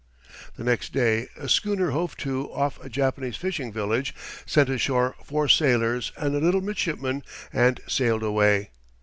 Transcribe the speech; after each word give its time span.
The 0.55 0.63
next 0.63 0.93
day 0.93 1.27
a 1.37 1.47
schooner 1.47 1.91
hove 1.91 2.17
to 2.17 2.51
off 2.51 2.83
a 2.83 2.89
Japanese 2.89 3.35
fishing 3.37 3.71
village, 3.71 4.15
sent 4.47 4.67
ashore 4.67 5.13
four 5.23 5.47
sailors 5.47 6.11
and 6.17 6.33
a 6.33 6.39
little 6.39 6.61
midshipman, 6.61 7.21
and 7.53 7.79
sailed 7.85 8.23
away. 8.23 8.71